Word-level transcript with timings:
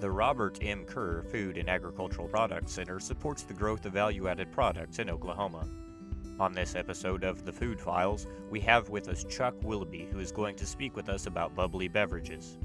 The 0.00 0.10
Robert 0.10 0.58
M. 0.62 0.86
Kerr 0.86 1.20
Food 1.24 1.58
and 1.58 1.68
Agricultural 1.68 2.26
Products 2.26 2.72
Center 2.72 2.98
supports 2.98 3.42
the 3.42 3.52
growth 3.52 3.84
of 3.84 3.92
value 3.92 4.28
added 4.28 4.50
products 4.50 4.98
in 4.98 5.10
Oklahoma. 5.10 5.68
On 6.38 6.54
this 6.54 6.74
episode 6.74 7.22
of 7.22 7.44
The 7.44 7.52
Food 7.52 7.78
Files, 7.78 8.26
we 8.48 8.60
have 8.60 8.88
with 8.88 9.08
us 9.08 9.24
Chuck 9.24 9.54
Willoughby, 9.62 10.08
who 10.10 10.18
is 10.18 10.32
going 10.32 10.56
to 10.56 10.64
speak 10.64 10.96
with 10.96 11.10
us 11.10 11.26
about 11.26 11.54
bubbly 11.54 11.86
beverages. 11.86 12.56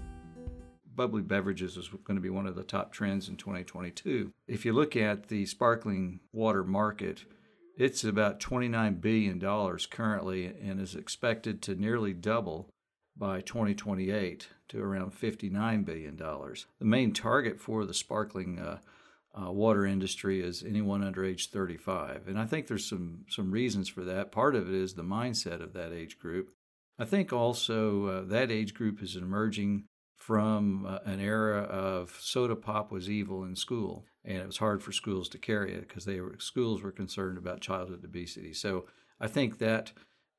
Bubbly 0.96 1.24
beverages 1.24 1.76
is 1.76 1.90
going 2.06 2.16
to 2.16 2.22
be 2.22 2.30
one 2.30 2.48
of 2.48 2.56
the 2.56 2.64
top 2.64 2.94
trends 2.94 3.28
in 3.28 3.36
2022. 3.36 4.32
If 4.48 4.64
you 4.64 4.72
look 4.72 4.96
at 4.96 5.28
the 5.28 5.46
sparkling 5.46 6.22
water 6.32 6.64
market, 6.64 7.26
it's 7.76 8.06
about 8.06 8.40
$29 8.40 9.02
billion 9.02 9.42
currently 9.92 10.46
and 10.46 10.80
is 10.80 10.96
expected 10.96 11.62
to 11.64 11.76
nearly 11.76 12.14
double 12.14 12.70
by 13.18 13.42
2028 13.42 14.48
to 14.70 14.82
around 14.82 15.14
$59 15.14 15.86
billion. 15.86 16.18
The 16.18 16.86
main 16.86 17.14
target 17.14 17.60
for 17.60 17.86
the 17.86 17.94
sparkling 17.94 18.60
uh, 18.60 18.80
uh, 19.40 19.52
water 19.52 19.86
industry 19.86 20.42
is 20.42 20.64
anyone 20.64 21.04
under 21.04 21.24
age 21.24 21.50
35. 21.50 22.28
And 22.28 22.40
I 22.40 22.46
think 22.46 22.68
there's 22.68 22.88
some, 22.88 23.26
some 23.30 23.52
reasons 23.52 23.90
for 23.90 24.04
that. 24.04 24.32
Part 24.32 24.56
of 24.56 24.68
it 24.68 24.76
is 24.76 24.94
the 24.94 25.04
mindset 25.04 25.62
of 25.62 25.74
that 25.74 25.92
age 25.92 26.20
group. 26.20 26.50
I 26.98 27.06
think 27.06 27.34
also 27.34 28.06
uh, 28.06 28.22
that 28.26 28.52
age 28.52 28.74
group 28.74 29.02
is 29.02 29.16
emerging 29.16 29.86
from 30.16 30.86
uh, 30.86 31.00
an 31.06 31.20
era 31.20 31.64
of 31.64 32.18
soda 32.20 32.56
pop 32.56 32.92
was 32.92 33.10
evil 33.10 33.44
in 33.44 33.56
school, 33.56 34.06
and 34.24 34.38
it 34.38 34.46
was 34.48 34.58
hard 34.58 34.82
for 34.82 34.92
schools 34.92 35.28
to 35.30 35.38
carry 35.38 35.74
it 35.74 35.88
because 35.88 36.06
they 36.06 36.22
were 36.22 36.36
schools 36.40 36.82
were 36.82 36.92
concerned 36.92 37.38
about 37.38 37.60
childhood 37.60 38.04
obesity. 38.04 38.54
So 38.54 38.86
I 39.20 39.28
think 39.28 39.60
that 39.60 39.92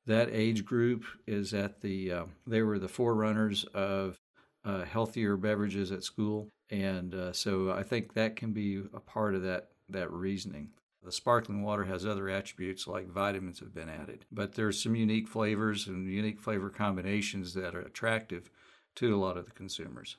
that 0.07 0.29
age 0.31 0.65
group 0.65 1.05
is 1.27 1.53
at 1.53 1.81
the 1.81 2.13
uh, 2.13 2.25
they 2.47 2.63
were 2.63 2.79
the 2.79 2.89
forerunners 2.89 3.65
of 3.75 4.17
uh, 4.65 4.85
healthier 4.85 5.37
beverages 5.37 5.93
at 5.93 6.05
school, 6.05 6.49
and 6.71 7.15
uh, 7.15 7.33
so 7.33 7.71
I 7.71 7.83
think 7.83 8.15
that 8.15 8.37
can 8.37 8.53
be 8.53 8.83
a 8.95 9.01
part 9.01 9.35
of 9.35 9.43
that 9.43 9.69
that 9.89 10.11
reasoning. 10.13 10.71
The 11.03 11.13
sparkling 11.13 11.63
water 11.63 11.85
has 11.85 12.05
other 12.05 12.29
attributes 12.29 12.89
like 12.89 13.09
vitamins 13.09 13.61
have 13.61 13.73
been 13.73 13.89
added, 13.89 14.25
but 14.33 14.55
there's 14.55 14.83
some 14.83 14.97
unique 14.97 15.29
flavors 15.29 15.87
and 15.87 16.11
unique 16.11 16.41
flavor 16.41 16.69
combinations 16.69 17.55
that 17.55 17.77
are 17.77 17.83
attractive 17.83 18.51
to 18.97 19.15
a 19.15 19.19
lot 19.19 19.37
of 19.37 19.45
the 19.45 19.53
consumers. 19.53 20.17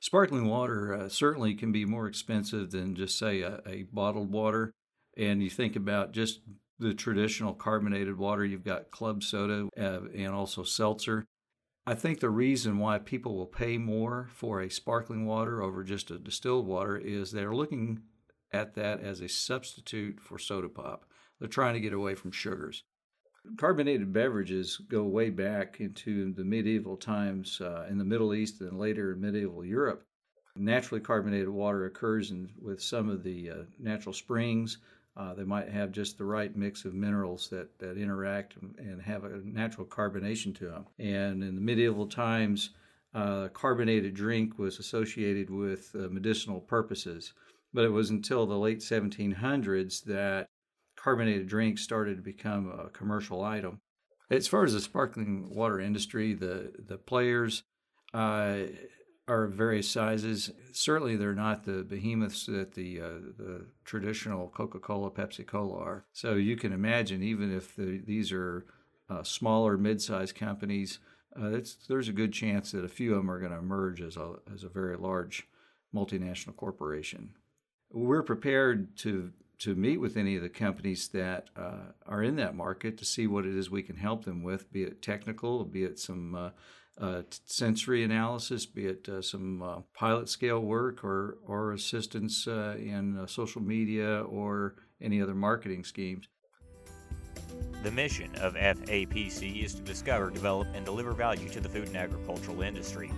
Sparkling 0.00 0.46
water 0.46 0.94
uh, 0.94 1.08
certainly 1.10 1.54
can 1.54 1.72
be 1.72 1.84
more 1.84 2.06
expensive 2.06 2.70
than 2.70 2.94
just 2.94 3.18
say 3.18 3.42
a, 3.42 3.60
a 3.66 3.82
bottled 3.92 4.32
water, 4.32 4.72
and 5.18 5.42
you 5.42 5.50
think 5.50 5.76
about 5.76 6.12
just 6.12 6.40
the 6.80 6.94
traditional 6.94 7.54
carbonated 7.54 8.18
water. 8.18 8.44
You've 8.44 8.64
got 8.64 8.90
club 8.90 9.22
soda 9.22 9.68
uh, 9.78 10.00
and 10.16 10.34
also 10.34 10.64
seltzer. 10.64 11.26
I 11.86 11.94
think 11.94 12.20
the 12.20 12.30
reason 12.30 12.78
why 12.78 12.98
people 12.98 13.36
will 13.36 13.46
pay 13.46 13.78
more 13.78 14.28
for 14.34 14.60
a 14.60 14.70
sparkling 14.70 15.26
water 15.26 15.62
over 15.62 15.84
just 15.84 16.10
a 16.10 16.18
distilled 16.18 16.66
water 16.66 16.96
is 16.96 17.30
they're 17.30 17.54
looking 17.54 18.00
at 18.52 18.74
that 18.74 19.00
as 19.00 19.20
a 19.20 19.28
substitute 19.28 20.20
for 20.20 20.38
soda 20.38 20.68
pop. 20.68 21.04
They're 21.38 21.48
trying 21.48 21.74
to 21.74 21.80
get 21.80 21.92
away 21.92 22.14
from 22.14 22.32
sugars. 22.32 22.84
Carbonated 23.56 24.12
beverages 24.12 24.76
go 24.88 25.04
way 25.04 25.30
back 25.30 25.80
into 25.80 26.32
the 26.34 26.44
medieval 26.44 26.96
times 26.96 27.60
uh, 27.60 27.86
in 27.88 27.96
the 27.96 28.04
Middle 28.04 28.34
East 28.34 28.60
and 28.60 28.78
later 28.78 29.12
in 29.12 29.20
medieval 29.20 29.64
Europe. 29.64 30.04
Naturally 30.56 31.00
carbonated 31.00 31.48
water 31.48 31.86
occurs 31.86 32.30
in, 32.30 32.50
with 32.60 32.82
some 32.82 33.08
of 33.08 33.22
the 33.22 33.50
uh, 33.50 33.54
natural 33.78 34.12
springs, 34.12 34.78
uh, 35.16 35.34
they 35.34 35.44
might 35.44 35.68
have 35.68 35.92
just 35.92 36.18
the 36.18 36.24
right 36.24 36.56
mix 36.56 36.84
of 36.84 36.94
minerals 36.94 37.48
that, 37.48 37.78
that 37.78 37.98
interact 37.98 38.56
and, 38.78 39.02
have 39.02 39.24
a 39.24 39.40
natural 39.44 39.86
carbonation 39.86 40.54
to 40.56 40.66
them. 40.66 40.86
And 40.98 41.42
in 41.42 41.54
the 41.54 41.60
medieval 41.60 42.06
times, 42.06 42.70
uh, 43.14 43.48
carbonated 43.48 44.14
drink 44.14 44.58
was 44.58 44.78
associated 44.78 45.50
with 45.50 45.90
uh, 45.94 46.08
medicinal 46.10 46.60
purposes. 46.60 47.32
But 47.72 47.84
it 47.84 47.90
was 47.90 48.10
until 48.10 48.46
the 48.46 48.58
late 48.58 48.80
1700s 48.80 50.04
that 50.04 50.48
carbonated 50.96 51.48
drinks 51.48 51.82
started 51.82 52.16
to 52.16 52.22
become 52.22 52.70
a 52.70 52.88
commercial 52.90 53.42
item. 53.42 53.80
As 54.30 54.46
far 54.46 54.64
as 54.64 54.74
the 54.74 54.80
sparkling 54.80 55.52
water 55.54 55.80
industry, 55.80 56.34
the 56.34 56.72
the 56.78 56.98
players 56.98 57.64
uh, 58.14 58.58
are 59.30 59.46
various 59.46 59.88
sizes. 59.88 60.50
Certainly, 60.72 61.16
they're 61.16 61.34
not 61.34 61.64
the 61.64 61.82
behemoths 61.84 62.46
that 62.46 62.74
the 62.74 63.00
uh, 63.00 63.18
the 63.38 63.66
traditional 63.84 64.48
Coca-Cola, 64.48 65.10
Pepsi-Cola 65.10 65.78
are. 65.78 66.04
So 66.12 66.34
you 66.34 66.56
can 66.56 66.72
imagine, 66.72 67.22
even 67.22 67.54
if 67.54 67.76
the, 67.76 68.02
these 68.04 68.32
are 68.32 68.66
uh, 69.08 69.22
smaller, 69.22 69.76
mid-sized 69.78 70.34
companies, 70.34 70.98
uh, 71.40 71.60
there's 71.88 72.08
a 72.08 72.12
good 72.20 72.32
chance 72.32 72.72
that 72.72 72.84
a 72.84 72.88
few 72.88 73.12
of 73.12 73.18
them 73.18 73.30
are 73.30 73.40
going 73.40 73.52
to 73.52 73.58
emerge 73.58 74.00
as 74.02 74.16
a 74.16 74.34
as 74.52 74.64
a 74.64 74.68
very 74.68 74.96
large 74.96 75.46
multinational 75.94 76.56
corporation. 76.56 77.34
We're 77.90 78.22
prepared 78.22 78.96
to 78.98 79.32
to 79.58 79.74
meet 79.74 80.00
with 80.00 80.16
any 80.16 80.36
of 80.36 80.42
the 80.42 80.48
companies 80.48 81.08
that 81.08 81.50
uh, 81.54 81.92
are 82.06 82.22
in 82.22 82.36
that 82.36 82.54
market 82.54 82.96
to 82.98 83.04
see 83.04 83.26
what 83.26 83.44
it 83.44 83.54
is 83.54 83.70
we 83.70 83.82
can 83.82 83.96
help 83.96 84.24
them 84.24 84.42
with, 84.42 84.72
be 84.72 84.82
it 84.82 85.02
technical, 85.02 85.64
be 85.64 85.84
it 85.84 85.98
some 85.98 86.52
uh, 87.00 87.22
sensory 87.46 88.04
analysis, 88.04 88.66
be 88.66 88.86
it 88.86 89.08
uh, 89.08 89.22
some 89.22 89.62
uh, 89.62 89.80
pilot 89.94 90.28
scale 90.28 90.60
work 90.60 91.02
or, 91.02 91.38
or 91.46 91.72
assistance 91.72 92.46
uh, 92.46 92.76
in 92.78 93.18
uh, 93.18 93.26
social 93.26 93.62
media 93.62 94.20
or 94.22 94.74
any 95.00 95.22
other 95.22 95.34
marketing 95.34 95.82
schemes. 95.82 96.28
The 97.82 97.90
mission 97.90 98.34
of 98.36 98.54
FAPC 98.54 99.64
is 99.64 99.74
to 99.74 99.82
discover, 99.82 100.30
develop, 100.30 100.68
and 100.74 100.84
deliver 100.84 101.12
value 101.12 101.48
to 101.48 101.60
the 101.60 101.68
food 101.68 101.88
and 101.88 101.96
agricultural 101.96 102.60
industry. 102.60 103.10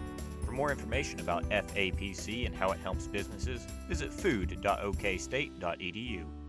For 0.45 0.53
more 0.53 0.71
information 0.71 1.19
about 1.19 1.43
FAPC 1.51 2.47
and 2.47 2.55
how 2.55 2.71
it 2.71 2.79
helps 2.79 3.09
businesses, 3.09 3.67
visit 3.89 4.13
food.okstate.edu. 4.13 6.42